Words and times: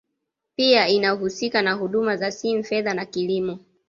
Pia 0.55 0.87
inahusika 0.87 1.61
na 1.61 1.73
huduma 1.73 2.17
za 2.17 2.31
simu 2.31 2.63
fedha 2.63 2.93
na 2.93 3.05
kilimo 3.05 3.59